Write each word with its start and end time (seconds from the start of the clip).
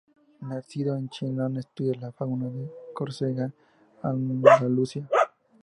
Nacido 0.49 0.95
en 0.97 1.09
Chinon, 1.09 1.57
estudió 1.57 1.93
la 1.93 2.11
fauna 2.11 2.49
de 2.49 2.67
Córcega 2.91 3.47
y 4.03 4.07
Andalucía. 4.07 5.07